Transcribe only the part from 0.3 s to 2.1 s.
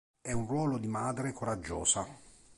un ruolo di madre coraggiosa.